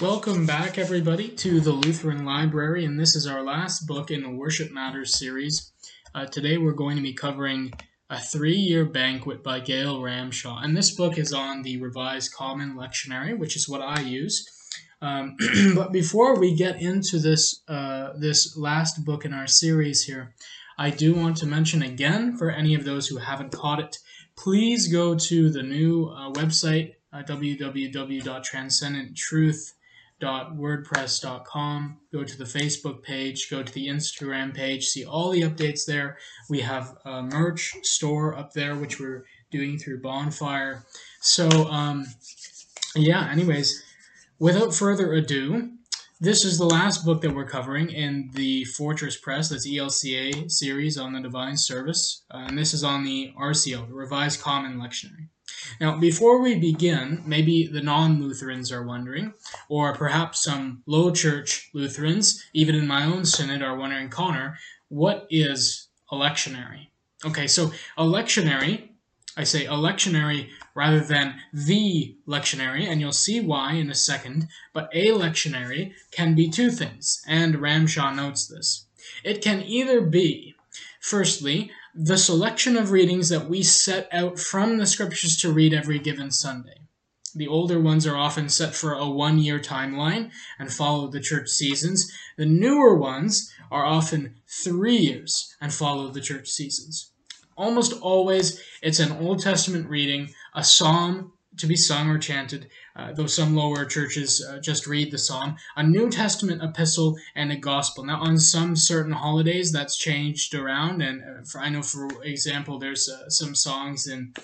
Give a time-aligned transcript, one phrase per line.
[0.00, 4.30] Welcome back, everybody, to the Lutheran Library, and this is our last book in the
[4.30, 5.72] Worship Matters series.
[6.14, 7.74] Uh, today we're going to be covering
[8.08, 12.76] A Three Year Banquet by Gail Ramshaw, and this book is on the Revised Common
[12.76, 14.48] Lectionary, which is what I use.
[15.02, 15.36] Um,
[15.74, 20.34] but before we get into this uh, this last book in our series here,
[20.78, 23.98] I do want to mention again for any of those who haven't caught it,
[24.34, 29.74] please go to the new uh, website uh, www.transcendenttruth.com
[30.20, 35.86] wordpress.com go to the facebook page go to the instagram page see all the updates
[35.86, 36.18] there.
[36.48, 40.84] We have a merch store up there which we're doing through bonfire.
[41.20, 42.06] So um,
[42.96, 43.82] yeah anyways
[44.38, 45.70] without further ado
[46.20, 50.98] this is the last book that we're covering in the fortress press that's elca series
[50.98, 55.28] on the divine service uh, and this is on the rcl the revised common lectionary
[55.80, 59.34] now, before we begin, maybe the non Lutherans are wondering,
[59.68, 65.26] or perhaps some low church Lutherans, even in my own synod, are wondering, Connor, what
[65.30, 66.88] is electionary?
[67.24, 68.88] Okay, so electionary,
[69.36, 74.90] I say electionary rather than the lectionary, and you'll see why in a second, but
[74.92, 78.86] a lectionary can be two things, and Ramshaw notes this.
[79.24, 80.56] It can either be,
[81.00, 85.98] firstly, the selection of readings that we set out from the scriptures to read every
[85.98, 86.80] given Sunday.
[87.34, 91.48] The older ones are often set for a one year timeline and follow the church
[91.48, 92.12] seasons.
[92.36, 97.10] The newer ones are often three years and follow the church seasons.
[97.56, 102.68] Almost always, it's an Old Testament reading, a psalm to be sung or chanted,
[103.00, 107.50] uh, though some lower churches uh, just read the psalm, a New Testament epistle, and
[107.50, 108.04] a gospel.
[108.04, 112.78] Now, on some certain holidays, that's changed around, and uh, for, I know, for example,
[112.78, 114.34] there's uh, some songs in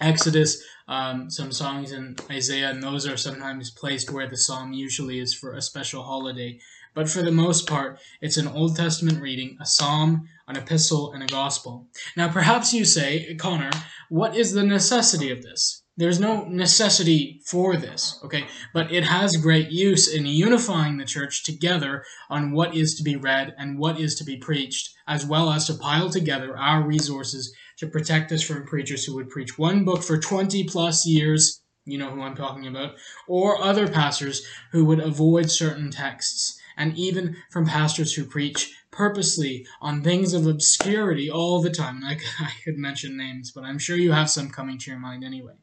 [0.00, 5.20] Exodus, um, some songs in Isaiah, and those are sometimes placed where the psalm usually
[5.20, 6.58] is for a special holiday.
[6.94, 11.22] But for the most part, it's an Old Testament reading, a psalm, an epistle, and
[11.22, 11.86] a gospel.
[12.16, 13.70] Now, perhaps you say, Connor,
[14.08, 15.79] what is the necessity of this?
[15.96, 18.46] There's no necessity for this, okay?
[18.72, 23.16] But it has great use in unifying the church together on what is to be
[23.16, 27.52] read and what is to be preached, as well as to pile together our resources
[27.78, 31.98] to protect us from preachers who would preach one book for 20 plus years, you
[31.98, 32.94] know who I'm talking about,
[33.26, 39.66] or other pastors who would avoid certain texts, and even from pastors who preach purposely
[39.82, 42.02] on things of obscurity all the time.
[42.04, 45.24] I, I could mention names, but I'm sure you have some coming to your mind
[45.24, 45.54] anyway.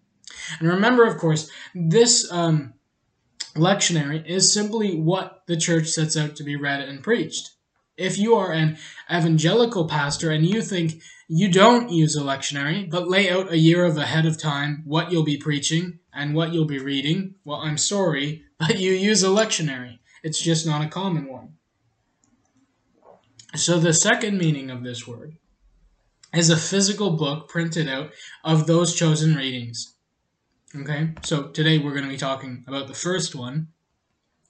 [0.59, 2.73] And remember, of course, this um,
[3.55, 7.51] lectionary is simply what the church sets out to be read and preached.
[7.97, 8.77] If you are an
[9.11, 13.83] evangelical pastor and you think you don't use a lectionary, but lay out a year
[13.83, 17.77] of ahead of time what you'll be preaching and what you'll be reading, well, I'm
[17.77, 19.99] sorry, but you use a lectionary.
[20.23, 21.53] It's just not a common one.
[23.55, 25.37] So the second meaning of this word
[26.33, 28.11] is a physical book printed out
[28.43, 29.95] of those chosen readings.
[30.79, 33.69] Okay, so today we're going to be talking about the first one.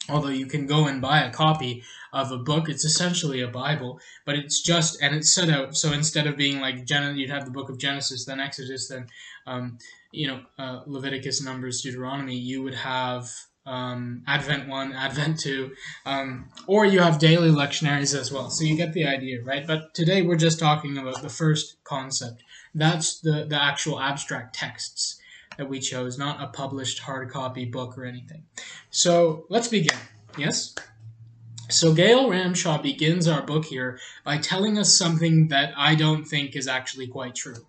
[0.10, 4.02] Although you can go and buy a copy of a book, it's essentially a Bible,
[4.26, 5.78] but it's just and it's set out.
[5.78, 9.08] So instead of being like Gen- you'd have the book of Genesis, then Exodus, then
[9.46, 9.78] um,
[10.12, 12.36] you know uh, Leviticus, Numbers, Deuteronomy.
[12.36, 13.30] You would have
[13.66, 18.50] um, Advent one, Advent two, um, or you have daily lectionaries as well.
[18.50, 19.66] So you get the idea, right?
[19.66, 22.44] But today we're just talking about the first concept.
[22.76, 25.22] That's the the actual abstract texts
[25.57, 28.44] that we chose, not a published hard copy book or anything.
[28.90, 29.97] So let's begin.
[30.38, 30.75] Yes?
[31.69, 36.56] So Gail Ramshaw begins our book here by telling us something that I don't think
[36.56, 37.68] is actually quite true.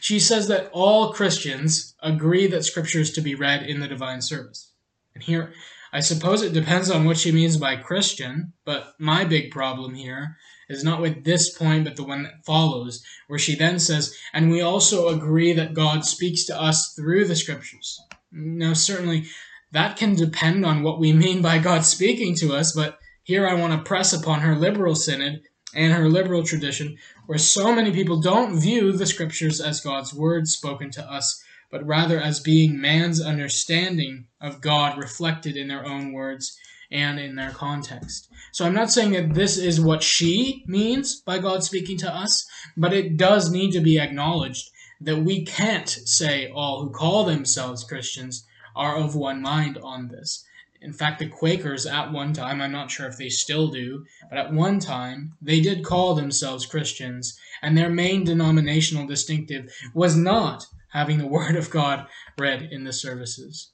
[0.00, 4.20] She says that all Christians agree that Scripture is to be read in the divine
[4.20, 4.72] service.
[5.14, 5.54] And here,
[5.92, 10.36] I suppose it depends on what she means by Christian, but my big problem here
[10.68, 14.50] is not with this point, but the one that follows, where she then says, And
[14.50, 18.00] we also agree that God speaks to us through the scriptures.
[18.30, 19.24] Now, certainly,
[19.72, 23.54] that can depend on what we mean by God speaking to us, but here I
[23.54, 25.42] want to press upon her liberal synod
[25.74, 30.52] and her liberal tradition, where so many people don't view the scriptures as God's words
[30.52, 36.12] spoken to us, but rather as being man's understanding of God reflected in their own
[36.12, 36.58] words
[36.90, 38.28] and in their context.
[38.52, 42.48] So I'm not saying that this is what she means by God speaking to us,
[42.76, 44.70] but it does need to be acknowledged
[45.00, 50.44] that we can't say all who call themselves Christians are of one mind on this.
[50.80, 54.38] In fact, the Quakers at one time, I'm not sure if they still do, but
[54.38, 60.66] at one time, they did call themselves Christians, and their main denominational distinctive was not
[60.92, 62.06] having the Word of God
[62.38, 63.72] read in the services.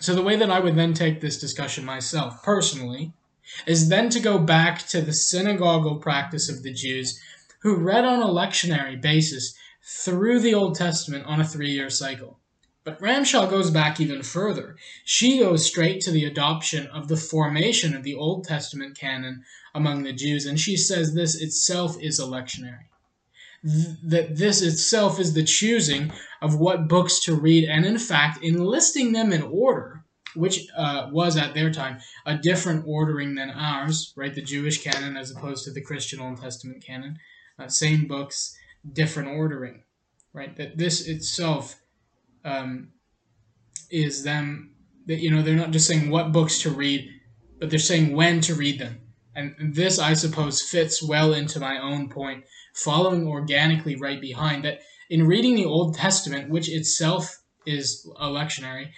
[0.00, 3.12] So the way that I would then take this discussion myself, personally,
[3.66, 7.20] is then to go back to the synagogal practice of the Jews
[7.60, 12.38] who read on a lectionary basis through the Old Testament on a three year cycle.
[12.82, 14.76] But Ramshaw goes back even further.
[15.04, 19.44] She goes straight to the adoption of the formation of the Old Testament canon
[19.74, 22.89] among the Jews, and she says this itself is a lectionary.
[23.64, 28.42] Th- that this itself is the choosing of what books to read, and in fact,
[28.42, 30.04] enlisting them in order,
[30.34, 34.34] which uh, was at their time a different ordering than ours, right?
[34.34, 37.18] The Jewish canon as opposed to the Christian Old Testament canon.
[37.58, 38.56] Uh, same books,
[38.90, 39.82] different ordering,
[40.32, 40.56] right?
[40.56, 41.76] That this itself
[42.44, 42.92] um,
[43.90, 44.70] is them
[45.06, 47.08] that you know they're not just saying what books to read,
[47.58, 49.00] but they're saying when to read them.
[49.34, 52.44] And this, I suppose, fits well into my own point,
[52.74, 58.90] following organically right behind that in reading the Old Testament, which itself is a lectionary,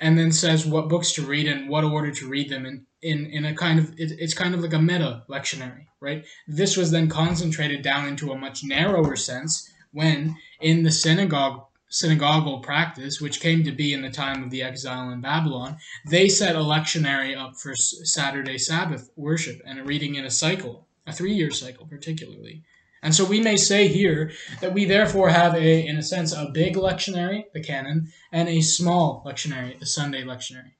[0.00, 3.26] and then says what books to read and what order to read them in, in,
[3.26, 6.90] in a kind of it, it's kind of like a meta lectionary right this was
[6.90, 13.40] then concentrated down into a much narrower sense when in the synagogue synagogal practice, which
[13.40, 15.76] came to be in the time of the exile in Babylon,
[16.08, 20.86] they set a lectionary up for Saturday Sabbath worship and a reading in a cycle,
[21.06, 22.64] a three year cycle particularly.
[23.02, 26.50] And so we may say here that we therefore have a, in a sense, a
[26.52, 30.74] big lectionary, the canon, and a small lectionary, the Sunday lectionary.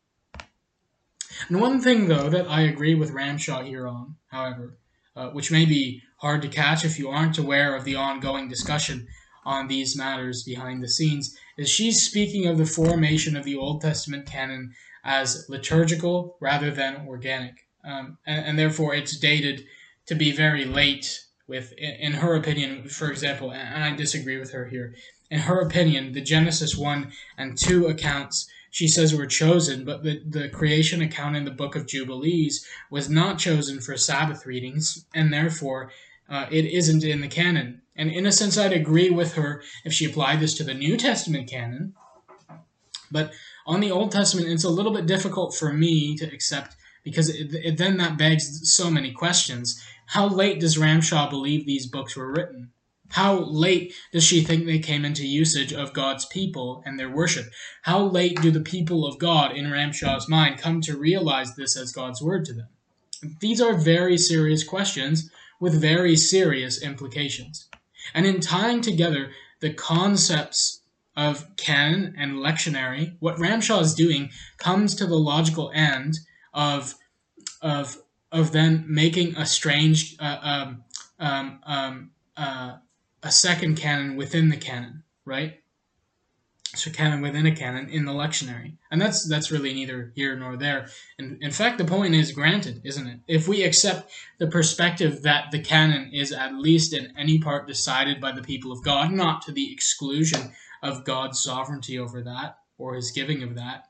[1.48, 4.78] And one thing, though, that I agree with Ramshaw here on, however,
[5.16, 9.08] uh, which may be hard to catch if you aren't aware of the ongoing discussion
[9.44, 13.80] on these matters behind the scenes is she's speaking of the formation of the Old
[13.80, 14.72] Testament canon
[15.04, 17.66] as liturgical rather than organic.
[17.84, 19.64] Um, and, and, therefore it's dated
[20.06, 24.66] to be very late with in, her opinion for example and i disagree with her
[24.66, 24.94] here
[25.30, 30.22] in her opinion the genesis 1 and 2 accounts she says were chosen but the,
[30.26, 35.32] the creation account in the book of jubilees was not chosen for sabbath readings and
[35.32, 35.90] therefore
[36.28, 39.92] uh, it isn't in the canon and in a sense, I'd agree with her if
[39.92, 41.94] she applied this to the New Testament canon.
[43.10, 43.32] But
[43.66, 47.52] on the Old Testament, it's a little bit difficult for me to accept because it,
[47.52, 49.82] it, then that begs so many questions.
[50.06, 52.70] How late does Ramshaw believe these books were written?
[53.08, 57.46] How late does she think they came into usage of God's people and their worship?
[57.82, 61.92] How late do the people of God, in Ramshaw's mind, come to realize this as
[61.92, 62.68] God's word to them?
[63.40, 67.68] These are very serious questions with very serious implications.
[68.14, 70.80] And in tying together the concepts
[71.14, 76.18] of canon and lectionary, what Ramshaw is doing comes to the logical end
[76.54, 76.94] of
[77.60, 78.01] of
[78.32, 80.84] of then making a strange uh, um,
[81.18, 82.76] um, um, uh,
[83.22, 85.62] a second canon within the canon, right?
[86.74, 88.76] so canon within a canon in the lectionary.
[88.90, 90.88] And that's that's really neither here nor there.
[91.18, 93.20] And in fact the point is granted, isn't it?
[93.28, 98.20] If we accept the perspective that the canon is at least in any part decided
[98.20, 100.52] by the people of God, not to the exclusion
[100.82, 103.88] of God's sovereignty over that or his giving of that,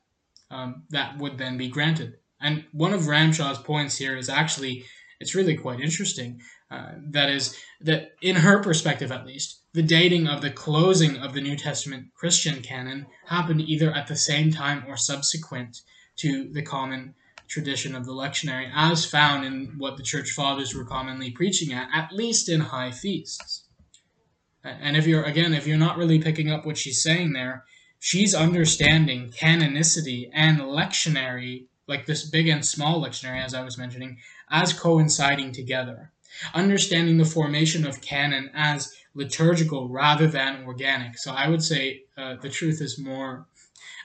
[0.50, 2.18] um, that would then be granted.
[2.42, 4.84] And one of Ramshaw's points here is actually
[5.20, 6.40] it's really quite interesting.
[6.70, 11.32] Uh, that is that in her perspective at least the dating of the closing of
[11.32, 15.82] the New Testament Christian canon happened either at the same time or subsequent
[16.16, 17.14] to the common
[17.48, 21.88] tradition of the lectionary, as found in what the church fathers were commonly preaching at,
[21.94, 23.68] at least in high feasts.
[24.64, 27.64] And if you're, again, if you're not really picking up what she's saying there,
[27.98, 34.18] she's understanding canonicity and lectionary, like this big and small lectionary, as I was mentioning,
[34.50, 36.12] as coinciding together.
[36.54, 41.18] Understanding the formation of canon as liturgical rather than organic.
[41.18, 43.46] So I would say uh, the truth is more,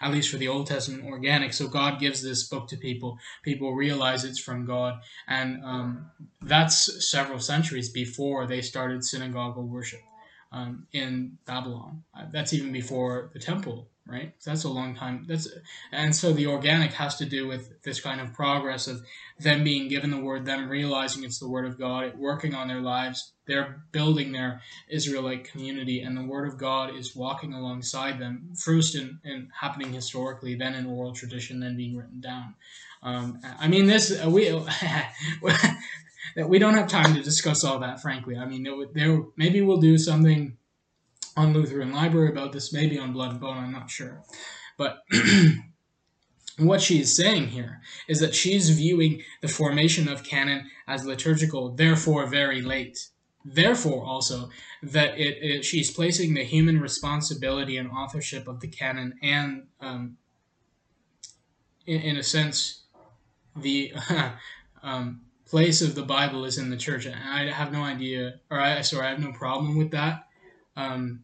[0.01, 1.53] at least for the Old Testament, organic.
[1.53, 3.17] So God gives this book to people.
[3.43, 10.01] People realize it's from God, and um, that's several centuries before they started synagogal worship
[10.51, 12.03] um, in Babylon.
[12.13, 14.33] Uh, that's even before the temple right?
[14.45, 15.25] That's a long time.
[15.27, 15.47] That's
[15.91, 19.01] and so the organic has to do with this kind of progress of
[19.39, 22.67] them being given the word, them realizing it's the word of God, it working on
[22.67, 23.33] their lives.
[23.45, 28.95] They're building their Israelite community, and the word of God is walking alongside them, first
[28.95, 32.55] in, in happening historically, then in oral tradition, then being written down.
[33.03, 34.49] Um, I mean, this we
[36.35, 38.01] that we don't have time to discuss all that.
[38.01, 40.57] Frankly, I mean, there, there maybe we'll do something
[41.37, 44.23] on Lutheran Library about this, maybe on Blood and Bone, I'm not sure.
[44.77, 45.03] But
[46.57, 51.69] what she is saying here is that she's viewing the formation of canon as liturgical,
[51.69, 53.07] therefore very late.
[53.45, 54.49] Therefore, also,
[54.83, 60.17] that it, it she's placing the human responsibility and authorship of the canon and um,
[61.85, 62.81] in, in a sense,
[63.55, 63.93] the
[64.83, 67.05] um, place of the Bible is in the church.
[67.05, 70.27] And I have no idea, or I sorry, I have no problem with that,
[70.75, 71.23] um,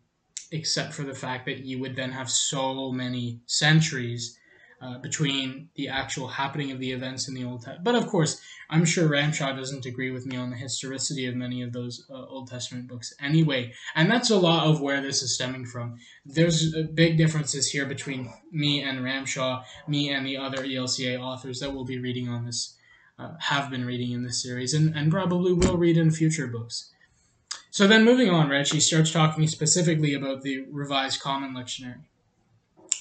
[0.53, 4.37] except for the fact that you would then have so many centuries
[4.79, 7.83] uh, between the actual happening of the events in the Old Testament.
[7.83, 11.63] But of course, I'm sure Ramshaw doesn't agree with me on the historicity of many
[11.63, 13.73] of those uh, Old Testament books anyway.
[13.95, 15.97] And that's a lot of where this is stemming from.
[16.25, 21.73] There's big differences here between me and Ramshaw, me and the other ELCA authors that
[21.73, 22.75] we'll be reading on this,
[23.17, 26.92] uh, have been reading in this series, and, and probably will read in future books.
[27.71, 32.03] So then moving on, Reg, she starts talking specifically about the Revised Common Lectionary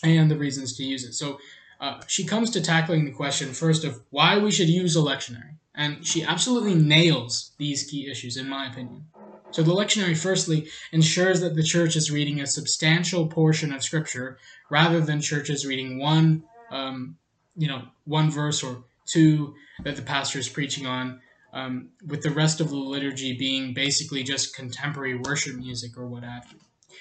[0.03, 1.13] and the reasons to use it.
[1.13, 1.39] So
[1.81, 5.57] uh, she comes to tackling the question first of why we should use a lectionary,
[5.75, 9.07] and she absolutely nails these key issues, in my opinion.
[9.51, 14.39] So the lectionary, firstly, ensures that the church is reading a substantial portion of Scripture
[14.71, 17.19] rather than churches reading one, um,
[17.57, 19.55] you know, one verse or two
[19.85, 21.21] that the pastor is preaching on,
[21.53, 26.25] um, with the rest of the liturgy being basically just contemporary worship music or what
[26.25, 26.59] have you.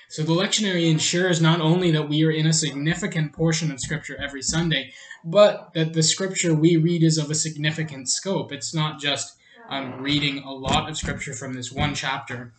[0.09, 4.17] So the lectionary ensures not only that we are in a significant portion of Scripture
[4.21, 4.91] every Sunday,
[5.23, 8.51] but that the Scripture we read is of a significant scope.
[8.51, 9.37] It's not just
[9.69, 12.53] um, reading a lot of Scripture from this one chapter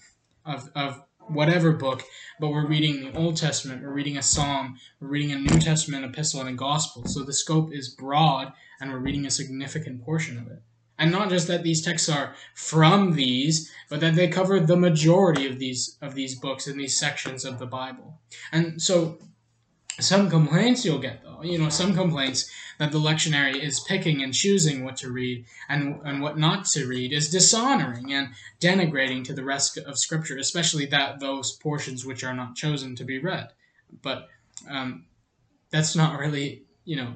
[0.47, 2.03] of, of whatever book,
[2.41, 6.05] but we're reading the Old Testament, we're reading a Psalm, we're reading a New Testament
[6.05, 7.07] epistle and a Gospel.
[7.07, 10.63] So the scope is broad, and we're reading a significant portion of it.
[11.03, 15.49] And not just that these texts are from these, but that they cover the majority
[15.49, 18.21] of these of these books and these sections of the Bible.
[18.53, 19.19] And so
[19.99, 24.33] some complaints you'll get though, you know, some complaints that the lectionary is picking and
[24.33, 28.29] choosing what to read and, and what not to read is dishonoring and
[28.61, 33.05] denigrating to the rest of Scripture, especially that those portions which are not chosen to
[33.05, 33.49] be read.
[34.03, 34.29] But
[34.71, 35.07] um,
[35.71, 37.15] that's not really, you know,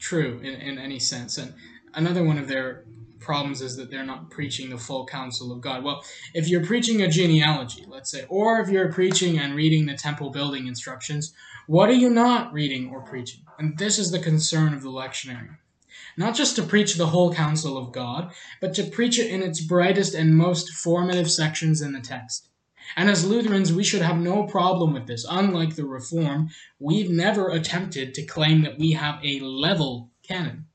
[0.00, 1.38] true in, in any sense.
[1.38, 1.54] And
[1.96, 2.84] another one of their
[3.18, 5.82] problems is that they're not preaching the full counsel of God.
[5.82, 9.96] Well, if you're preaching a genealogy, let's say, or if you're preaching and reading the
[9.96, 11.34] temple building instructions,
[11.66, 13.40] what are you not reading or preaching?
[13.58, 15.56] And this is the concern of the lectionary.
[16.16, 19.60] Not just to preach the whole counsel of God, but to preach it in its
[19.60, 22.48] brightest and most formative sections in the text.
[22.94, 25.26] And as Lutherans, we should have no problem with this.
[25.28, 30.66] Unlike the Reformed, we've never attempted to claim that we have a level canon.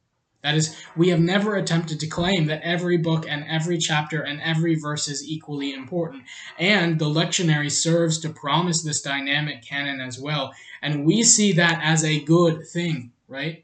[0.44, 4.42] That is, we have never attempted to claim that every book and every chapter and
[4.42, 6.24] every verse is equally important.
[6.58, 10.54] And the lectionary serves to promise this dynamic canon as well.
[10.82, 13.64] And we see that as a good thing, right?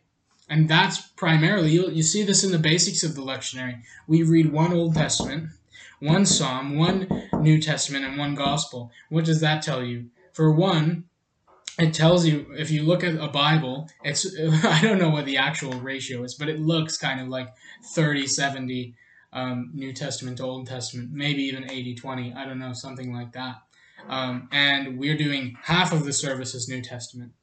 [0.49, 3.81] And that's primarily, you, you see this in the basics of the lectionary.
[4.07, 5.49] We read one Old Testament,
[5.99, 8.91] one Psalm, one New Testament, and one Gospel.
[9.09, 10.09] What does that tell you?
[10.31, 11.05] For one,
[11.79, 14.25] it tells you if you look at a bible it's
[14.63, 17.49] i don't know what the actual ratio is but it looks kind of like
[17.93, 18.95] 30 70
[19.33, 23.33] um, new testament to old testament maybe even 80 20 i don't know something like
[23.33, 23.57] that.
[24.07, 27.33] Um, and we're doing half of the service as new testament.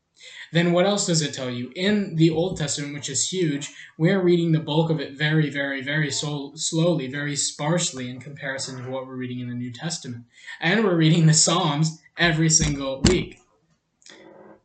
[0.52, 1.72] Then what else does it tell you?
[1.76, 5.82] In the old testament which is huge we're reading the bulk of it very very
[5.82, 10.24] very so- slowly very sparsely in comparison to what we're reading in the new testament.
[10.60, 13.43] And we're reading the psalms every single week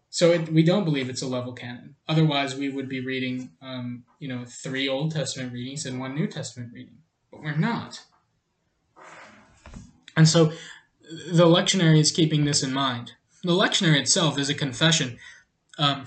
[0.09, 1.95] so it, we don't believe it's a level canon.
[2.07, 6.27] Otherwise, we would be reading, um, you know, three Old Testament readings and one New
[6.27, 6.97] Testament reading.
[7.31, 8.01] But we're not.
[10.17, 10.51] And so
[11.31, 13.13] the lectionary is keeping this in mind.
[13.43, 15.17] The lectionary itself is a confession,
[15.77, 16.05] um,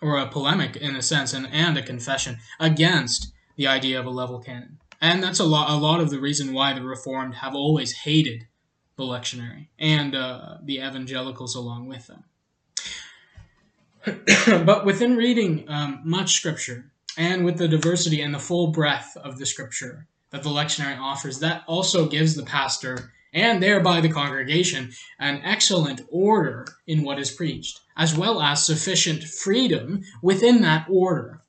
[0.00, 4.10] or a polemic in a sense, and, and a confession against the idea of a
[4.10, 4.78] level canon.
[5.00, 8.46] And that's a lot, a lot of the reason why the Reformed have always hated
[8.96, 12.24] the lectionary and uh, the evangelicals along with them.
[14.46, 19.38] but within reading um, much scripture and with the diversity and the full breadth of
[19.38, 24.92] the scripture that the lectionary offers, that also gives the pastor and thereby the congregation
[25.18, 31.40] an excellent order in what is preached, as well as sufficient freedom within that order.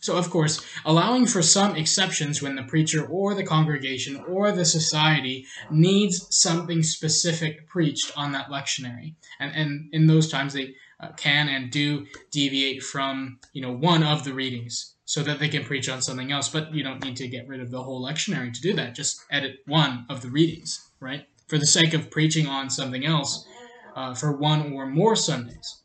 [0.00, 4.64] So, of course, allowing for some exceptions when the preacher or the congregation or the
[4.64, 9.14] society needs something specific preached on that lectionary.
[9.40, 14.02] And, and in those times, they uh, can and do deviate from you know one
[14.02, 16.48] of the readings so that they can preach on something else.
[16.48, 18.94] But you don't need to get rid of the whole lectionary to do that.
[18.94, 21.26] Just edit one of the readings right?
[21.48, 23.46] For the sake of preaching on something else
[23.94, 25.80] uh, for one or more sundays.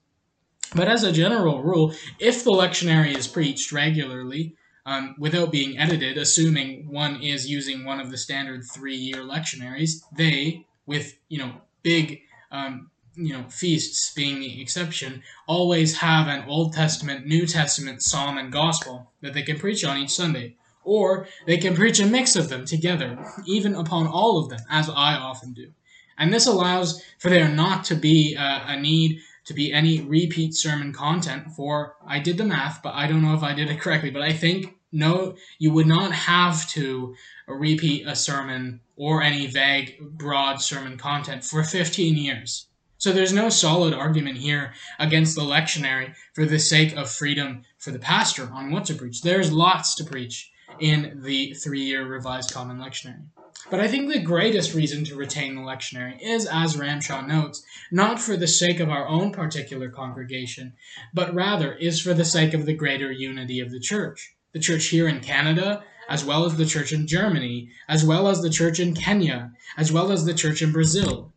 [0.74, 6.18] But as a general rule if the lectionary is preached regularly um, without being edited
[6.18, 11.54] assuming one is using one of the standard three year lectionaries they with you know
[11.84, 18.02] big um, you know, feasts being the exception, always have an Old Testament, New Testament
[18.02, 20.56] psalm and gospel that they can preach on each Sunday.
[20.84, 24.90] Or they can preach a mix of them together, even upon all of them, as
[24.90, 25.72] I often do.
[26.18, 30.54] And this allows for there not to be a, a need to be any repeat
[30.54, 33.80] sermon content for, I did the math, but I don't know if I did it
[33.80, 37.16] correctly, but I think no, you would not have to
[37.48, 42.68] repeat a sermon or any vague, broad sermon content for 15 years.
[43.02, 47.90] So there's no solid argument here against the lectionary for the sake of freedom for
[47.90, 49.24] the pastor on what to preach.
[49.24, 53.24] There's lots to preach in the three year Revised Common Lectionary.
[53.72, 58.20] But I think the greatest reason to retain the lectionary is, as Ramshaw notes, not
[58.20, 60.74] for the sake of our own particular congregation,
[61.12, 64.36] but rather is for the sake of the greater unity of the church.
[64.54, 68.44] The church here in Canada, as well as the church in Germany, as well as
[68.44, 71.34] the church in Kenya, as well as the church in Brazil.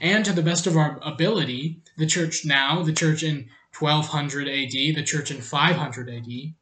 [0.00, 4.72] And to the best of our ability, the church now, the church in 1200 AD,
[4.72, 6.54] the church in 500 AD.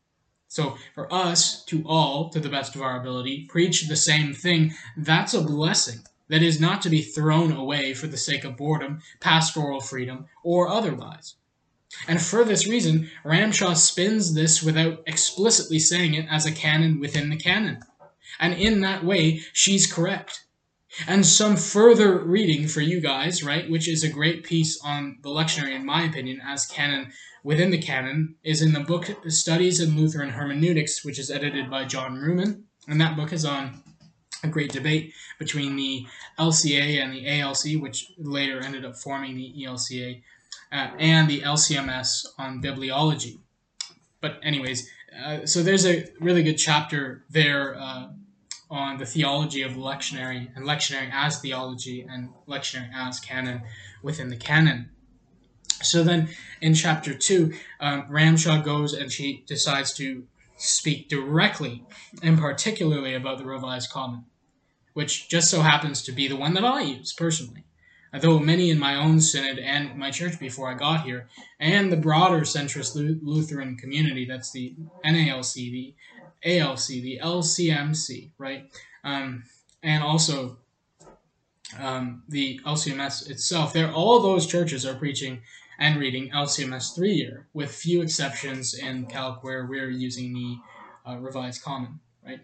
[0.49, 4.73] So for us to all, to the best of our ability, preach the same thing,
[4.97, 9.01] that's a blessing that is not to be thrown away for the sake of boredom,
[9.21, 11.35] pastoral freedom, or otherwise.
[12.07, 17.31] And for this reason, Ramshaw spins this without explicitly saying it as a canon within
[17.31, 17.81] the canon.
[18.39, 20.45] And in that way, she's correct.
[21.07, 25.29] And some further reading for you guys, right, which is a great piece on the
[25.29, 27.13] lectionary, in my opinion, as canon
[27.45, 31.85] within the canon, is in the book Studies in Lutheran Hermeneutics, which is edited by
[31.85, 32.65] John Reumann.
[32.89, 33.83] And that book is on
[34.43, 36.07] a great debate between the
[36.39, 40.23] LCA and the ALC, which later ended up forming the ELCA,
[40.73, 43.39] uh, and the LCMS on bibliology.
[44.21, 44.89] But, anyways,
[45.25, 48.09] uh, so there's a really good chapter there uh,
[48.71, 53.63] on the theology of lectionary and lectionary as theology and lectionary as canon
[54.03, 54.91] within the canon.
[55.83, 56.29] So then
[56.61, 60.25] in chapter 2, um, Ramshaw goes and she decides to
[60.57, 61.85] speak directly
[62.23, 64.25] and particularly about the Revised Common,
[64.93, 67.65] which just so happens to be the one that I use personally
[68.13, 71.29] though many in my own synod and my church before I got here,
[71.61, 75.95] and the broader centrist Lutheran community, that's the NALC, the
[76.45, 78.71] ALC, the LCMC, right?
[79.05, 79.45] Um,
[79.83, 80.59] and also
[81.79, 83.73] um, the LCMS itself.
[83.73, 85.43] There, all those churches are preaching
[85.79, 90.57] and reading LCMS three year, with few exceptions in Calc where we're using the
[91.09, 92.41] uh, Revised Common, right?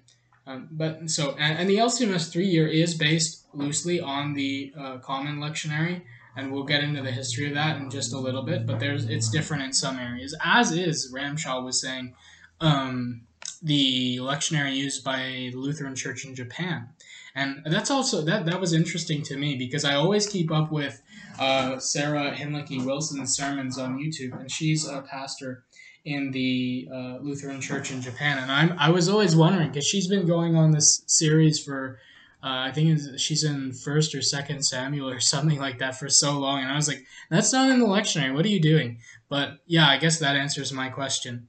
[0.46, 4.98] Um, but so, and, and, the LCMS three year is based loosely on the uh,
[4.98, 6.02] Common Lectionary,
[6.36, 8.66] and we'll get into the history of that in just a little bit.
[8.66, 12.14] But there's it's different in some areas, as is Ramshaw was saying,
[12.60, 13.22] um,
[13.64, 16.90] the lectionary used by the Lutheran Church in Japan,
[17.34, 21.02] and that's also that that was interesting to me because I always keep up with
[21.38, 25.64] uh, Sarah Hinlicky Wilson's sermons on YouTube, and she's a pastor
[26.04, 30.06] in the uh, Lutheran Church in Japan, and I'm I was always wondering because she's
[30.06, 31.98] been going on this series for
[32.42, 36.38] uh, I think she's in First or Second Samuel or something like that for so
[36.38, 38.34] long, and I was like, that's not in the lectionary.
[38.34, 38.98] What are you doing?
[39.30, 41.48] But yeah, I guess that answers my question.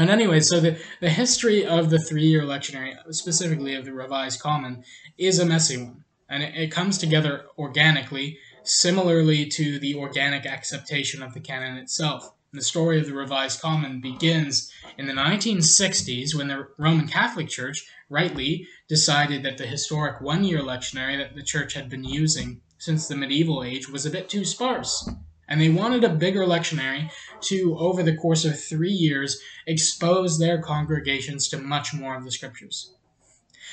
[0.00, 4.40] And anyway, so the, the history of the three year lectionary, specifically of the Revised
[4.40, 4.82] Common,
[5.18, 6.04] is a messy one.
[6.26, 12.32] And it, it comes together organically, similarly to the organic acceptation of the canon itself.
[12.50, 17.50] And The story of the Revised Common begins in the 1960s when the Roman Catholic
[17.50, 22.62] Church rightly decided that the historic one year lectionary that the church had been using
[22.78, 25.10] since the medieval age was a bit too sparse.
[25.50, 27.10] And they wanted a bigger lectionary
[27.42, 32.30] to, over the course of three years, expose their congregations to much more of the
[32.30, 32.94] scriptures.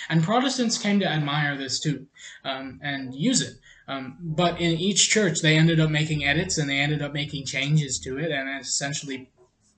[0.09, 2.07] And Protestants came to admire this too
[2.43, 3.55] um, and use it.
[3.87, 7.45] Um, but in each church, they ended up making edits and they ended up making
[7.45, 9.29] changes to it, and essentially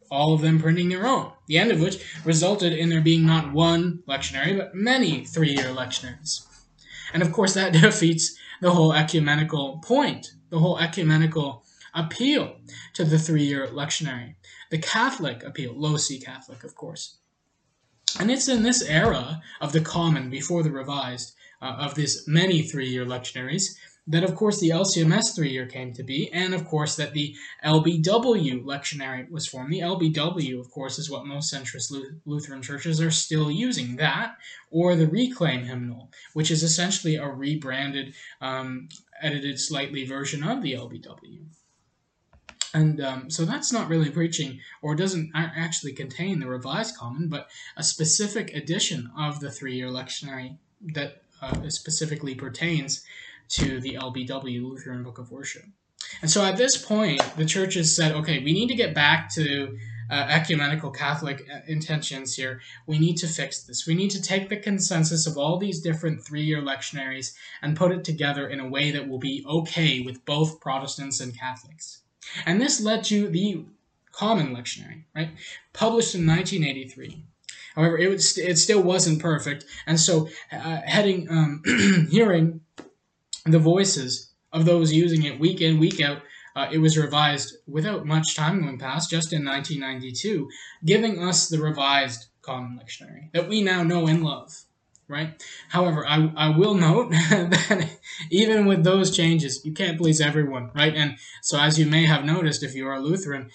[0.10, 1.32] all of them printing their own.
[1.48, 5.66] The end of which resulted in there being not one lectionary, but many three year
[5.66, 6.46] lectionaries.
[7.14, 12.58] And of course, that defeats the whole ecumenical point, the whole ecumenical appeal
[12.94, 14.36] to the three year lectionary,
[14.72, 17.18] the Catholic appeal, low C Catholic, of course.
[18.20, 22.62] And it's in this era of the common before the revised, uh, of this many
[22.64, 23.76] three year lectionaries,
[24.08, 27.36] that of course the LCMS three year came to be, and of course that the
[27.64, 29.72] LBW lectionary was formed.
[29.72, 31.94] The LBW, of course, is what most centrist
[32.26, 33.98] Lutheran churches are still using.
[33.98, 34.38] That
[34.72, 38.90] or the Reclaim hymnal, which is essentially a rebranded, um,
[39.22, 41.46] edited slightly version of the LBW.
[42.74, 47.50] And um, so that's not really preaching, or doesn't actually contain the Revised Common, but
[47.76, 50.58] a specific edition of the three year lectionary
[50.94, 53.04] that uh, specifically pertains
[53.50, 55.64] to the LBW, Lutheran Book of Worship.
[56.22, 59.34] And so at this point, the church has said, okay, we need to get back
[59.34, 59.78] to
[60.10, 62.62] uh, ecumenical Catholic uh, intentions here.
[62.88, 63.86] We need to fix this.
[63.86, 67.92] We need to take the consensus of all these different three year lectionaries and put
[67.92, 72.02] it together in a way that will be okay with both Protestants and Catholics.
[72.46, 73.66] And this led to the
[74.12, 75.30] Common Lectionary, right?
[75.74, 77.24] Published in 1983.
[77.76, 81.62] However, it, was, it still wasn't perfect, and so uh, heading, um,
[82.12, 82.62] hearing
[83.46, 86.22] the voices of those using it week in, week out,
[86.56, 90.50] uh, it was revised without much time going past, just in 1992,
[90.84, 94.66] giving us the revised Common Lectionary that we now know and love.
[95.10, 95.44] Right.
[95.70, 97.90] However, I, I will note that
[98.30, 100.94] even with those changes, you can't please everyone, right?
[100.94, 103.50] And so, as you may have noticed, if you are a Lutheran,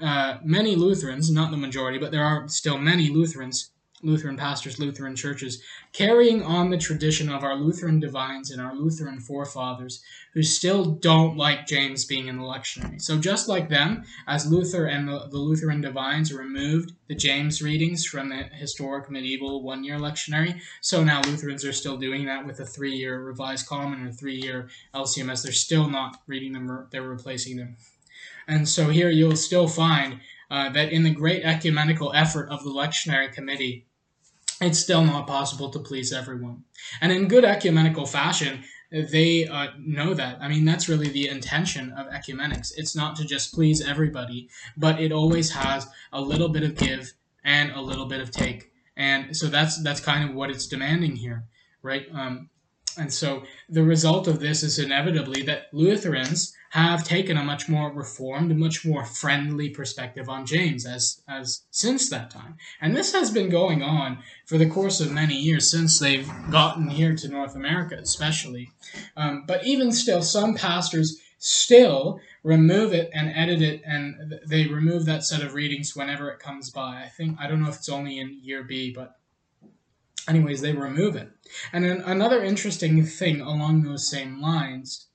[0.00, 5.16] uh, many Lutherans, not the majority, but there are still many Lutherans Lutheran pastors, Lutheran
[5.16, 10.02] churches, carrying on the tradition of our Lutheran divines and our Lutheran forefathers
[10.34, 13.00] who still don't like James being in the lectionary.
[13.00, 18.04] So, just like them, as Luther and the, the Lutheran divines removed the James readings
[18.04, 22.60] from the historic medieval one year lectionary, so now Lutherans are still doing that with
[22.60, 25.42] a three year revised common or three year LCMS.
[25.42, 27.76] They're still not reading them, they're replacing them.
[28.46, 32.70] And so, here you'll still find uh, that in the great ecumenical effort of the
[32.70, 33.86] lectionary committee,
[34.60, 36.64] it's still not possible to please everyone.
[37.00, 40.38] And in good ecumenical fashion, they uh, know that.
[40.40, 42.72] I mean, that's really the intention of ecumenics.
[42.76, 47.12] It's not to just please everybody, but it always has a little bit of give
[47.44, 48.70] and a little bit of take.
[48.96, 51.44] And so that's that's kind of what it's demanding here,
[51.82, 52.06] right?
[52.14, 52.48] Um,
[52.96, 57.92] and so the result of this is inevitably that Lutherans have taken a much more
[57.92, 62.56] reformed, much more friendly perspective on James as, as since that time.
[62.80, 66.88] And this has been going on for the course of many years since they've gotten
[66.88, 68.72] here to North America, especially.
[69.16, 75.04] Um, but even still, some pastors still remove it and edit it, and they remove
[75.06, 77.02] that set of readings whenever it comes by.
[77.02, 79.16] I think, I don't know if it's only in year B, but
[80.28, 81.30] anyways, they remove it.
[81.72, 85.06] And then another interesting thing along those same lines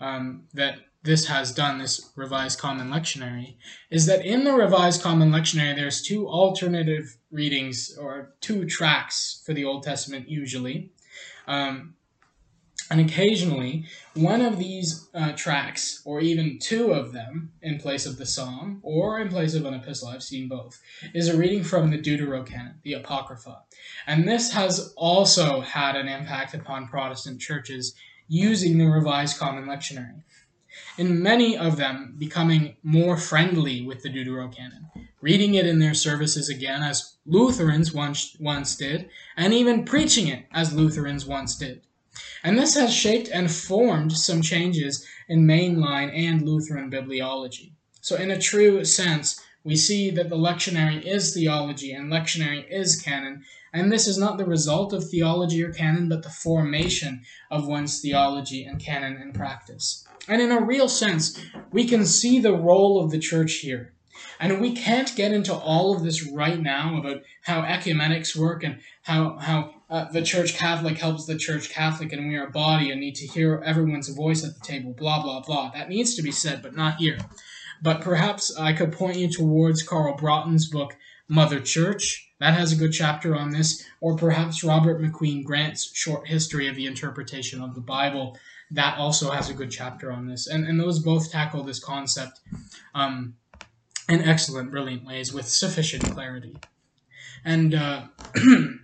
[0.00, 3.56] um, that this has done, this revised common lectionary,
[3.90, 9.54] is that in the revised common lectionary, there's two alternative readings or two tracks for
[9.54, 10.90] the Old Testament usually.
[11.46, 11.94] Um,
[12.90, 18.18] and occasionally, one of these uh, tracks, or even two of them, in place of
[18.18, 20.80] the psalm or in place of an epistle, I've seen both,
[21.14, 23.62] is a reading from the Deuterocanon, the Apocrypha.
[24.06, 27.94] And this has also had an impact upon Protestant churches
[28.26, 30.22] using the Revised Common Lectionary
[30.98, 34.86] in many of them becoming more friendly with the Deuterocanon,
[35.20, 40.46] reading it in their services again as Lutherans once, once did, and even preaching it
[40.52, 41.82] as Lutherans once did.
[42.42, 47.72] And this has shaped and formed some changes in mainline and Lutheran bibliology.
[48.00, 53.00] So, in a true sense, we see that the lectionary is theology and lectionary is
[53.00, 57.68] canon, and this is not the result of theology or canon, but the formation of
[57.68, 60.04] one's theology and canon and practice.
[60.26, 61.38] And in a real sense,
[61.70, 63.92] we can see the role of the church here.
[64.38, 68.80] And we can't get into all of this right now about how ecumenics work and
[69.02, 72.90] how, how uh, the Church Catholic helps the Church Catholic and we are a body
[72.90, 75.70] and need to hear everyone's voice at the table, blah, blah, blah.
[75.74, 77.18] That needs to be said, but not here.
[77.82, 80.96] But perhaps I could point you towards Carl Braaten's book,
[81.28, 82.30] Mother Church.
[82.38, 83.84] That has a good chapter on this.
[84.00, 88.38] Or perhaps Robert McQueen Grant's short history of the interpretation of the Bible
[88.70, 90.46] that also has a good chapter on this.
[90.46, 92.40] And, and those both tackle this concept
[92.94, 93.34] um,
[94.08, 96.56] in excellent, brilliant ways with sufficient clarity.
[97.44, 98.04] And, uh,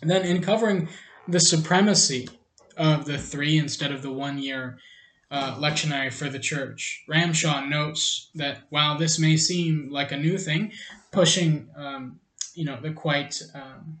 [0.00, 0.88] and then in covering
[1.26, 2.28] the supremacy
[2.76, 4.78] of the three instead of the one year
[5.30, 10.38] uh, lectionary for the church, Ramshaw notes that while this may seem like a new
[10.38, 10.72] thing,
[11.12, 12.20] pushing um,
[12.54, 13.98] you know the quite um,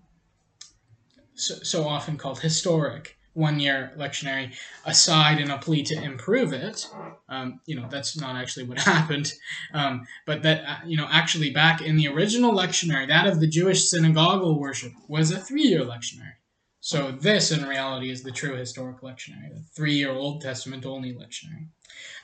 [1.34, 4.52] so, so often called historic one year lectionary
[4.84, 6.88] aside in a plea to improve it.
[7.28, 9.32] Um, you know, that's not actually what happened.
[9.72, 13.46] Um, but that, uh, you know, actually back in the original lectionary, that of the
[13.46, 16.34] Jewish synagogal worship was a three year lectionary.
[16.80, 21.12] So this, in reality, is the true historic lectionary, the three year Old Testament only
[21.12, 21.68] lectionary.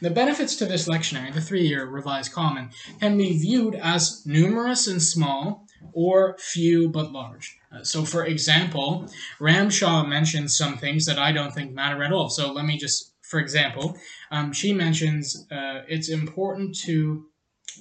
[0.01, 4.87] The benefits to this lectionary, the three year Revised Common, can be viewed as numerous
[4.87, 7.59] and small or few but large.
[7.73, 9.09] Uh, so, for example,
[9.41, 12.29] Ramshaw mentions some things that I don't think matter at all.
[12.29, 13.97] So, let me just, for example,
[14.31, 17.27] um, she mentions uh, it's important to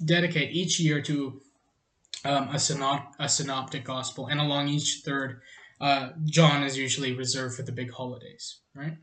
[0.06, 1.42] dedicate each year to
[2.26, 5.42] um, a, synop- a synoptic gospel, and along each third,
[5.82, 8.98] uh, John is usually reserved for the big holidays, right?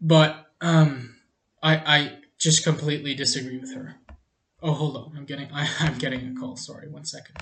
[0.00, 1.16] But Um,
[1.60, 3.96] I I just completely disagree with her.
[4.62, 5.12] Oh, hold on.
[5.16, 6.56] I'm getting I, I'm getting a call.
[6.56, 7.36] Sorry, one second.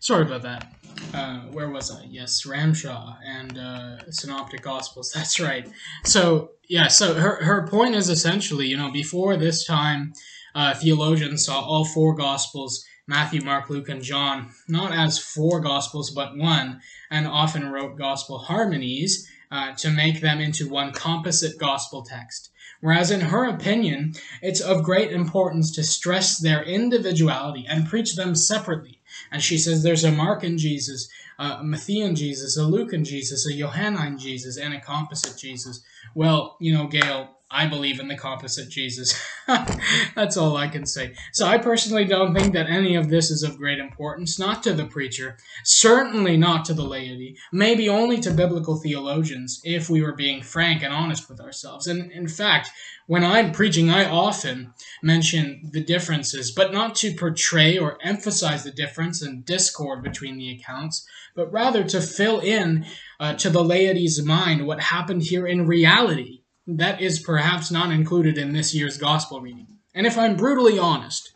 [0.00, 0.72] Sorry about that.
[1.12, 2.04] Uh, where was I?
[2.08, 5.10] Yes, Ramshaw and uh, Synoptic Gospels.
[5.14, 5.68] That's right.
[6.04, 10.12] So yeah, so her her point is essentially, you know, before this time,
[10.54, 16.10] uh, theologians saw all four Gospels Matthew, Mark, Luke, and John not as four Gospels
[16.10, 22.02] but one, and often wrote Gospel harmonies uh, to make them into one composite Gospel
[22.02, 22.50] text.
[22.80, 28.34] Whereas, in her opinion, it's of great importance to stress their individuality and preach them
[28.34, 29.00] separately.
[29.32, 34.18] And she says there's a Markan Jesus, a Matthean Jesus, a Lucan Jesus, a Johannine
[34.18, 35.82] Jesus, and a composite Jesus.
[36.14, 39.18] Well, you know, Gail, I believe in the composite Jesus.
[40.14, 41.14] That's all I can say.
[41.32, 44.74] So I personally don't think that any of this is of great importance, not to
[44.74, 50.12] the preacher, certainly not to the laity, maybe only to biblical theologians, if we were
[50.12, 51.86] being frank and honest with ourselves.
[51.86, 52.70] And in fact,
[53.06, 58.70] when I'm preaching, I often mention the differences, but not to portray or emphasize the
[58.70, 62.84] difference and discord between the accounts, but rather to fill in
[63.18, 66.37] uh, to the laity's mind what happened here in reality
[66.68, 69.66] that is perhaps not included in this year's gospel reading.
[69.94, 71.32] And if I'm brutally honest,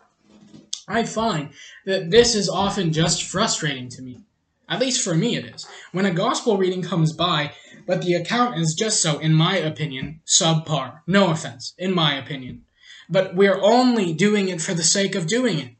[0.86, 1.50] I find
[1.86, 4.20] that this is often just frustrating to me.
[4.68, 5.66] At least for me, it is.
[5.92, 7.52] When a gospel reading comes by,
[7.86, 11.00] but the account is just so, in my opinion, subpar.
[11.06, 12.64] No offense, in my opinion.
[13.08, 15.70] But we're only doing it for the sake of doing it.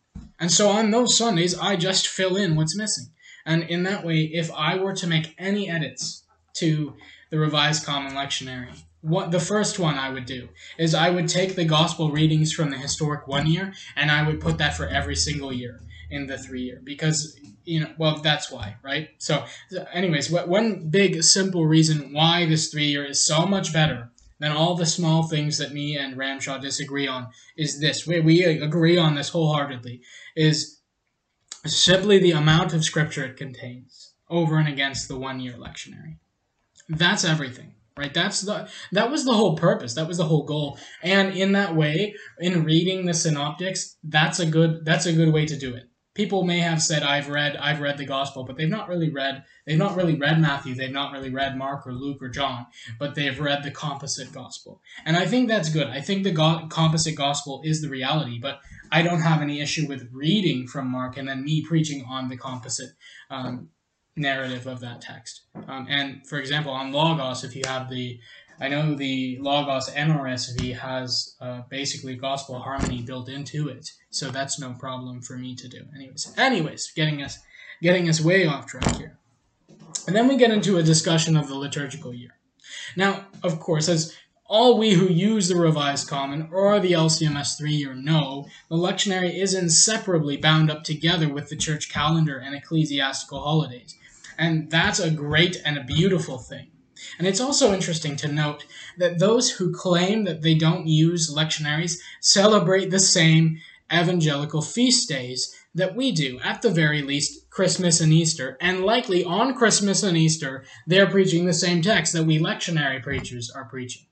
[0.41, 3.07] And so on those Sundays, I just fill in what's missing.
[3.45, 6.95] And in that way, if I were to make any edits to
[7.31, 11.57] the Revised Common Lectionary, what the first one I would do is I would take
[11.57, 15.17] the gospel readings from the historic one year and I would put that for every
[15.17, 19.11] single year in the three year because you know well that's why right?
[19.19, 19.45] So
[19.93, 24.75] anyways one big simple reason why this three year is so much better than all
[24.77, 28.07] the small things that me and Ramshaw disagree on is this.
[28.09, 30.01] We, we agree on this wholeheartedly
[30.35, 30.81] is
[31.65, 36.17] simply the amount of scripture it contains over and against the one year lectionary.
[36.89, 38.13] That's everything right?
[38.13, 39.95] That's the that was the whole purpose.
[39.95, 40.79] That was the whole goal.
[41.03, 45.47] And in that way in reading the synoptics that's a good that's a good way
[45.47, 45.85] to do it.
[46.15, 49.45] People may have said i've read i've read the gospel but they've not really read
[49.67, 52.67] they've not really read matthew they've not really read mark or luke or john
[52.99, 54.83] but they've read the composite gospel.
[55.07, 55.87] And i think that's good.
[55.87, 59.89] I think the go- composite gospel is the reality but i don't have any issue
[59.89, 62.91] with reading from mark and then me preaching on the composite
[63.31, 63.71] um,
[64.17, 65.43] narrative of that text.
[65.69, 68.19] Um, and for example, on Logos, if you have the,
[68.61, 74.61] I know the Logos NRSV has uh, basically gospel harmony built into it, so that's
[74.61, 75.85] no problem for me to do.
[75.95, 77.39] Anyways, anyways, getting us
[77.83, 79.19] getting us way off track here.
[80.07, 82.37] And then we get into a discussion of the liturgical year.
[82.97, 84.15] Now, of course, as
[84.47, 89.35] all we who use the Revised Common or the LCMS 3 year know, the lectionary
[89.35, 93.97] is inseparably bound up together with the church calendar and ecclesiastical holidays.
[94.43, 96.73] And that's a great and a beautiful thing.
[97.17, 98.67] And it's also interesting to note
[98.99, 103.59] that those who claim that they don't use lectionaries celebrate the same
[103.93, 108.59] evangelical feast days that we do, at the very least, Christmas and Easter.
[108.61, 113.49] And likely on Christmas and Easter, they're preaching the same text that we lectionary preachers
[113.49, 114.07] are preaching.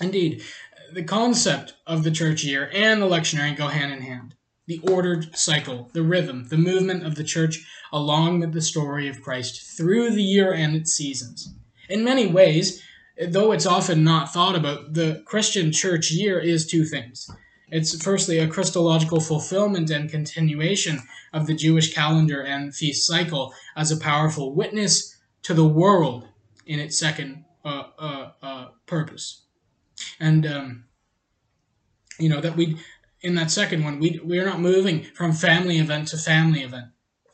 [0.00, 0.44] Indeed,
[0.92, 4.36] the concept of the church year and the lectionary go hand in hand
[4.70, 9.20] the ordered cycle, the rhythm, the movement of the church along with the story of
[9.20, 11.52] Christ through the year and its seasons.
[11.88, 12.80] In many ways,
[13.20, 17.28] though it's often not thought about, the Christian church year is two things.
[17.72, 21.00] It's firstly a Christological fulfillment and continuation
[21.32, 26.28] of the Jewish calendar and feast cycle as a powerful witness to the world
[26.64, 29.42] in its second uh, uh, uh, purpose.
[30.20, 30.84] And, um,
[32.20, 32.76] you know, that we
[33.22, 36.86] in that second one, we we're not moving from family event to family event,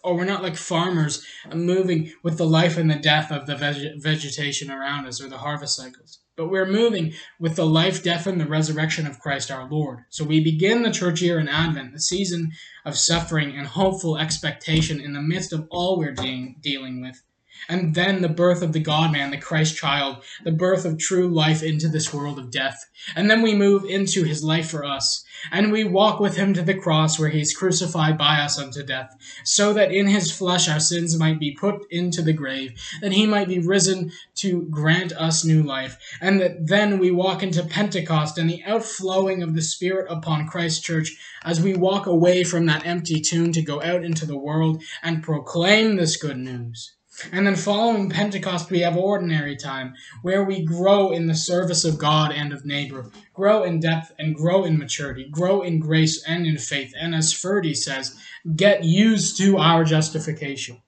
[0.03, 3.57] or we're not like farmers uh, moving with the life and the death of the
[3.57, 6.19] veg- vegetation around us or the harvest cycles.
[6.37, 10.01] But we're moving with the life, death, and the resurrection of Christ our Lord.
[10.11, 12.53] So we begin the church year in Advent, the season
[12.85, 17.23] of suffering and hopeful expectation in the midst of all we're de- dealing with
[17.69, 21.29] and then the birth of the God man, the Christ child, the birth of true
[21.29, 22.85] life into this world of death.
[23.15, 26.63] And then we move into his life for us, and we walk with him to
[26.63, 30.69] the cross where he is crucified by us unto death, so that in his flesh
[30.69, 35.13] our sins might be put into the grave, that he might be risen to grant
[35.13, 39.63] us new life, and that then we walk into Pentecost and the outflowing of the
[39.63, 44.05] Spirit upon Christ's church as we walk away from that empty tomb to go out
[44.05, 46.96] into the world and proclaim this good news.
[47.33, 51.99] And then following Pentecost, we have ordinary time, where we grow in the service of
[51.99, 56.47] God and of neighbor, grow in depth and grow in maturity, grow in grace and
[56.47, 56.93] in faith.
[56.99, 58.17] And as Forde says,
[58.55, 60.83] get used to our justification.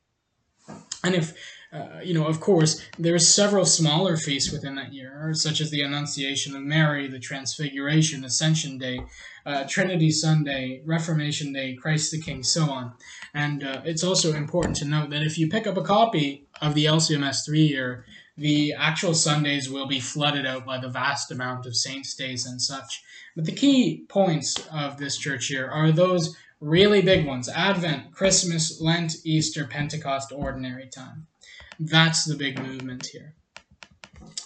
[1.02, 1.34] And if
[1.70, 5.82] uh, you know, of course, there's several smaller feasts within that year, such as the
[5.82, 9.00] Annunciation of Mary, the Transfiguration, Ascension Day,
[9.44, 12.94] uh, Trinity Sunday, Reformation Day, Christ the King, so on.
[13.34, 16.74] And uh, it's also important to note that if you pick up a copy of
[16.74, 18.06] the LCMS three year,
[18.38, 22.62] the actual Sundays will be flooded out by the vast amount of saints' days and
[22.62, 23.02] such.
[23.36, 28.80] But the key points of this church year are those really big ones Advent, Christmas,
[28.80, 31.26] Lent, Easter, Pentecost, Ordinary Time.
[31.78, 33.34] That's the big movement here.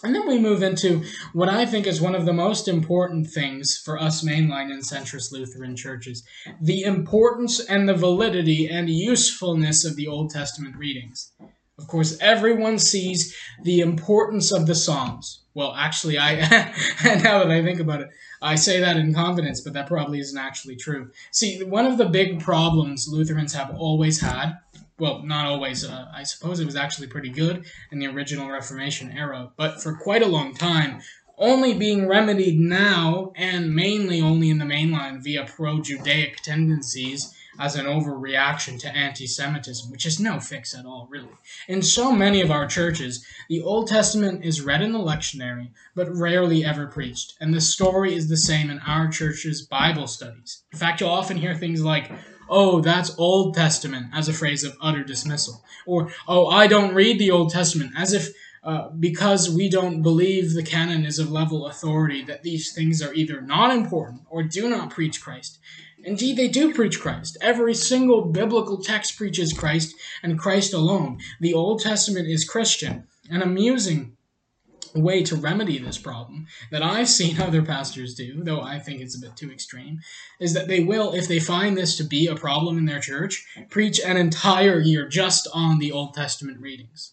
[0.05, 3.81] And then we move into what I think is one of the most important things
[3.85, 6.25] for us mainline and centrist Lutheran churches
[6.61, 11.31] the importance and the validity and usefulness of the Old Testament readings.
[11.79, 15.43] Of course, everyone sees the importance of the Psalms.
[15.55, 16.35] Well, actually, I
[17.05, 20.39] now that I think about it, I say that in confidence, but that probably isn't
[20.39, 21.11] actually true.
[21.31, 24.59] See, one of the big problems Lutherans have always had
[25.03, 25.85] well, not always.
[25.85, 29.97] Uh, I suppose it was actually pretty good in the original Reformation era, but for
[29.97, 31.01] quite a long time,
[31.37, 37.75] only being remedied now, and mainly only in the mainline via pro Judaic tendencies as
[37.75, 41.37] an overreaction to anti Semitism, which is no fix at all, really.
[41.67, 46.17] In so many of our churches, the Old Testament is read in the lectionary, but
[46.17, 50.63] rarely ever preached, and the story is the same in our church's Bible studies.
[50.73, 52.09] In fact, you'll often hear things like,
[52.49, 55.63] oh, that's Old Testament, as a phrase of utter dismissal.
[55.87, 58.33] Or, oh, I don't read the Old Testament, as if
[58.65, 63.13] uh, because we don't believe the canon is of level authority, that these things are
[63.13, 65.59] either not important or do not preach Christ.
[66.05, 67.37] Indeed, they do preach Christ.
[67.41, 71.19] Every single biblical text preaches Christ and Christ alone.
[71.41, 73.09] The Old Testament is Christian.
[73.31, 74.17] An amusing
[74.95, 79.17] way to remedy this problem that I've seen other pastors do, though I think it's
[79.17, 80.01] a bit too extreme,
[80.41, 83.47] is that they will, if they find this to be a problem in their church,
[83.71, 87.13] preach an entire year just on the Old Testament readings.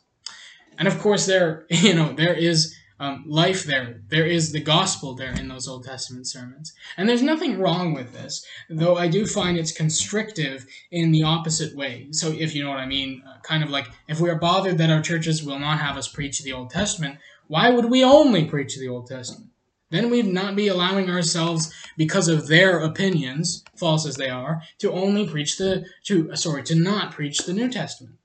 [0.77, 4.01] And of course, there, you know, there is um, life there.
[4.09, 6.73] There is the gospel there in those Old Testament sermons.
[6.97, 11.75] And there's nothing wrong with this, though I do find it's constrictive in the opposite
[11.75, 12.07] way.
[12.11, 14.77] So, if you know what I mean, uh, kind of like if we are bothered
[14.77, 18.45] that our churches will not have us preach the Old Testament, why would we only
[18.45, 19.49] preach the Old Testament?
[19.91, 24.91] Then we'd not be allowing ourselves, because of their opinions, false as they are, to
[24.91, 28.18] only preach the to sorry to not preach the New Testament.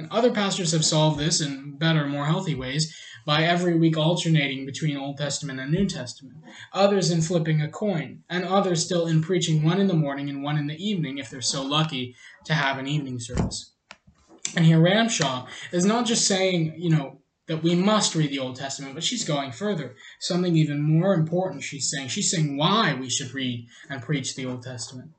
[0.00, 4.64] And other pastors have solved this in better, more healthy ways by every week alternating
[4.64, 6.38] between Old Testament and New Testament.
[6.72, 10.42] Others in flipping a coin, and others still in preaching one in the morning and
[10.42, 13.72] one in the evening if they're so lucky to have an evening service.
[14.56, 18.56] And here Ramshaw is not just saying, you know, that we must read the Old
[18.56, 19.96] Testament, but she's going further.
[20.18, 22.08] Something even more important, she's saying.
[22.08, 25.10] She's saying why we should read and preach the Old Testament.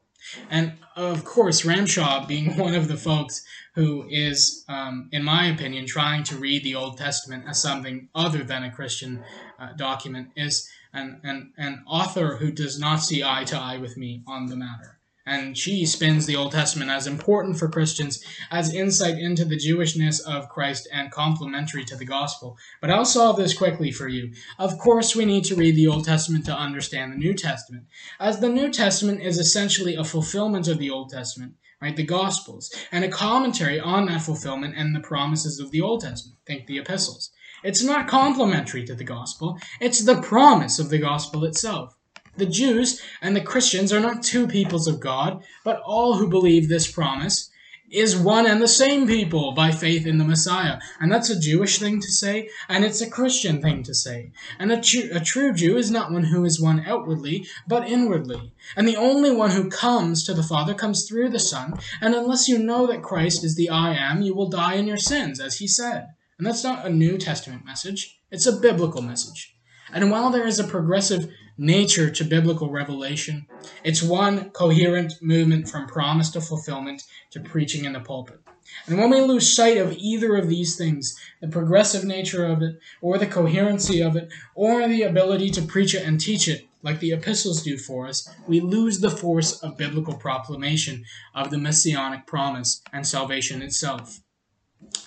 [0.50, 3.44] And of course, Ramshaw, being one of the folks
[3.76, 8.44] who is, um, in my opinion, trying to read the Old Testament as something other
[8.44, 9.24] than a Christian
[9.60, 13.98] uh, document, is an, an, an author who does not see eye to eye with
[13.98, 15.01] me on the matter
[15.32, 20.20] and she spins the Old Testament as important for Christians as insight into the Jewishness
[20.20, 22.58] of Christ and complementary to the gospel.
[22.82, 24.34] But I'll solve this quickly for you.
[24.60, 27.86] Of course, we need to read the Old Testament to understand the New Testament,
[28.20, 31.96] as the New Testament is essentially a fulfillment of the Old Testament, right?
[31.96, 36.40] The Gospels, and a commentary on that fulfillment and the promises of the Old Testament.
[36.46, 37.32] Think the epistles.
[37.64, 41.96] It's not complementary to the gospel, it's the promise of the gospel itself.
[42.42, 46.70] The Jews and the Christians are not two peoples of God, but all who believe
[46.70, 47.52] this promise
[47.92, 50.80] is one and the same people by faith in the Messiah.
[51.00, 54.32] And that's a Jewish thing to say, and it's a Christian thing to say.
[54.58, 58.54] And a, tr- a true Jew is not one who is one outwardly, but inwardly.
[58.76, 62.48] And the only one who comes to the Father comes through the Son, and unless
[62.48, 65.60] you know that Christ is the I am, you will die in your sins, as
[65.60, 66.08] he said.
[66.40, 69.56] And that's not a New Testament message, it's a biblical message.
[69.94, 73.48] And while there is a progressive nature to biblical revelation.
[73.84, 78.40] It's one coherent movement from promise to fulfillment to preaching in the pulpit.
[78.88, 82.80] And when we lose sight of either of these things, the progressive nature of it,
[83.02, 87.00] or the coherency of it, or the ability to preach it and teach it, like
[87.00, 92.26] the epistles do for us, we lose the force of biblical proclamation of the messianic
[92.26, 94.22] promise and salvation itself.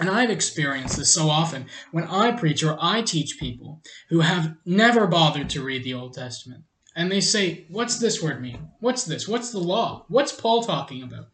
[0.00, 4.56] And I've experienced this so often when I preach or I teach people who have
[4.64, 6.64] never bothered to read the Old Testament.
[6.96, 8.70] And they say, What's this word mean?
[8.80, 9.28] What's this?
[9.28, 10.04] What's the law?
[10.08, 11.28] What's Paul talking about?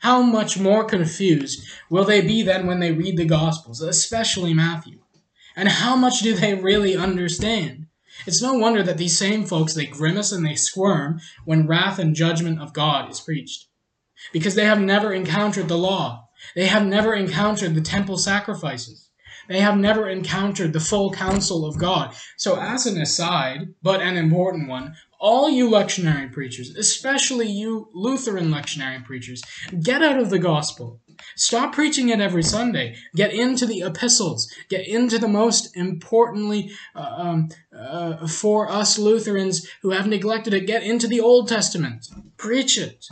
[0.00, 5.00] How much more confused will they be then when they read the Gospels, especially Matthew?
[5.54, 7.86] And how much do they really understand?
[8.26, 12.14] It's no wonder that these same folks they grimace and they squirm when wrath and
[12.14, 13.68] judgment of God is preached.
[14.32, 16.25] Because they have never encountered the law.
[16.54, 19.10] They have never encountered the temple sacrifices.
[19.48, 22.14] They have never encountered the full counsel of God.
[22.36, 28.48] So, as an aside, but an important one, all you lectionary preachers, especially you Lutheran
[28.48, 29.42] lectionary preachers,
[29.82, 31.00] get out of the gospel.
[31.34, 32.96] Stop preaching it every Sunday.
[33.14, 34.52] Get into the epistles.
[34.68, 40.66] Get into the most importantly uh, um, uh, for us Lutherans who have neglected it.
[40.66, 42.06] Get into the Old Testament.
[42.36, 43.06] Preach it.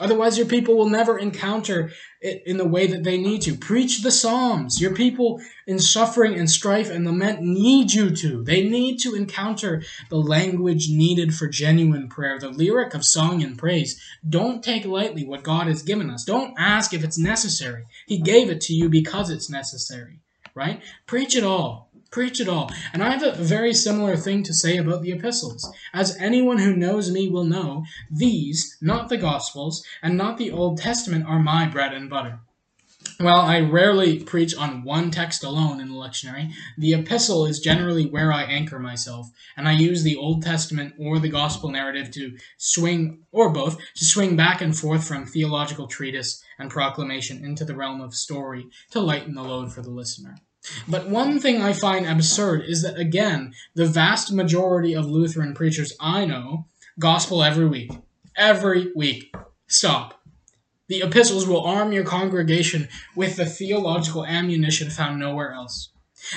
[0.00, 1.90] Otherwise, your people will never encounter
[2.22, 3.54] it in the way that they need to.
[3.54, 4.80] Preach the Psalms.
[4.80, 8.42] Your people in suffering and strife and lament need you to.
[8.42, 13.58] They need to encounter the language needed for genuine prayer, the lyric of song and
[13.58, 14.00] praise.
[14.26, 16.24] Don't take lightly what God has given us.
[16.24, 17.84] Don't ask if it's necessary.
[18.06, 20.20] He gave it to you because it's necessary,
[20.54, 20.82] right?
[21.06, 21.89] Preach it all.
[22.10, 22.70] Preach it all.
[22.92, 25.72] And I have a very similar thing to say about the epistles.
[25.92, 30.78] As anyone who knows me will know, these, not the Gospels, and not the Old
[30.78, 32.40] Testament, are my bread and butter.
[33.18, 38.06] While I rarely preach on one text alone in the lectionary, the epistle is generally
[38.06, 42.36] where I anchor myself, and I use the Old Testament or the Gospel narrative to
[42.56, 47.76] swing, or both, to swing back and forth from theological treatise and proclamation into the
[47.76, 50.36] realm of story to lighten the load for the listener.
[50.86, 55.94] But one thing I find absurd is that, again, the vast majority of Lutheran preachers
[55.98, 56.66] I know
[56.98, 57.90] gospel every week.
[58.36, 59.34] Every week.
[59.66, 60.20] Stop.
[60.88, 65.90] The epistles will arm your congregation with the theological ammunition found nowhere else.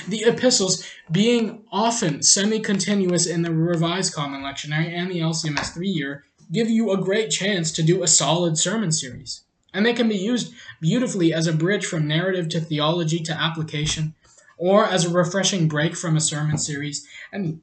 [0.08, 5.88] The epistles, being often semi continuous in the Revised Common Lectionary and the LCMS 3
[5.88, 9.42] year, give you a great chance to do a solid sermon series
[9.74, 14.14] and they can be used beautifully as a bridge from narrative to theology to application,
[14.56, 17.06] or as a refreshing break from a sermon series.
[17.32, 17.60] And,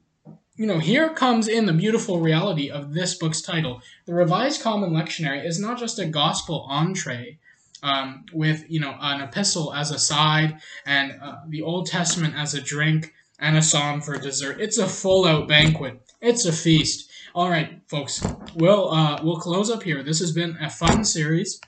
[0.56, 3.80] you know, here comes in the beautiful reality of this book's title.
[4.04, 7.38] The Revised Common Lectionary is not just a gospel entree.
[7.84, 12.54] Um, with you know an epistle as a side and uh, the Old Testament as
[12.54, 14.60] a drink and a psalm for dessert.
[14.60, 16.00] It's a full out banquet.
[16.20, 17.10] It's a feast.
[17.34, 18.24] All right, folks.
[18.54, 20.04] We'll uh, we'll close up here.
[20.04, 21.60] This has been a fun series.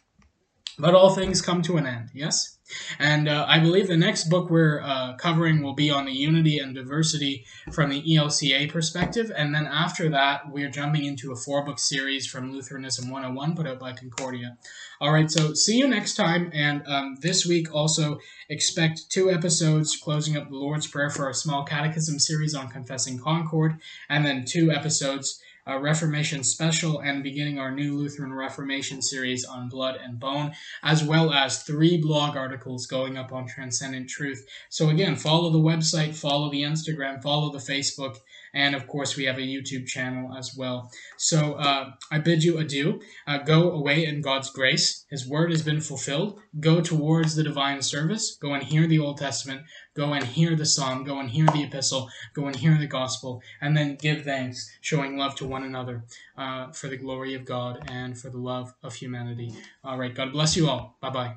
[0.79, 2.55] But all things come to an end, yes?
[2.99, 6.59] And uh, I believe the next book we're uh, covering will be on the unity
[6.59, 9.31] and diversity from the ELCA perspective.
[9.37, 13.67] And then after that, we're jumping into a four book series from Lutheranism 101 put
[13.67, 14.57] out by Concordia.
[15.01, 16.51] All right, so see you next time.
[16.55, 18.19] And um, this week also
[18.49, 23.19] expect two episodes closing up the Lord's Prayer for our small catechism series on confessing
[23.19, 29.45] Concord, and then two episodes a Reformation special and beginning our new Lutheran Reformation series
[29.45, 30.53] on blood and bone,
[30.83, 34.47] as well as three blog articles going up on Transcendent Truth.
[34.69, 38.19] So, again, follow the website, follow the Instagram, follow the Facebook,
[38.53, 40.91] and of course, we have a YouTube channel as well.
[41.17, 43.01] So, uh, I bid you adieu.
[43.27, 45.07] Uh, go away in God's grace.
[45.11, 46.41] His word has been fulfilled.
[46.61, 48.37] Go towards the divine service.
[48.41, 49.63] Go and hear the Old Testament.
[49.95, 53.43] Go and hear the psalm, go and hear the epistle, go and hear the gospel,
[53.61, 56.05] and then give thanks, showing love to one another
[56.37, 59.53] uh, for the glory of God and for the love of humanity.
[59.85, 60.97] All right, God bless you all.
[61.01, 61.37] Bye bye.